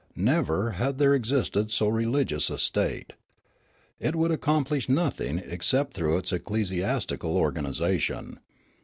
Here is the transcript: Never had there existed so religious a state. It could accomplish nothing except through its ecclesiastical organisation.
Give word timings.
Never 0.15 0.71
had 0.71 0.97
there 0.97 1.13
existed 1.13 1.69
so 1.69 1.87
religious 1.87 2.49
a 2.49 2.57
state. 2.57 3.13
It 3.99 4.13
could 4.13 4.31
accomplish 4.31 4.89
nothing 4.89 5.37
except 5.45 5.93
through 5.93 6.17
its 6.17 6.33
ecclesiastical 6.33 7.37
organisation. 7.37 8.39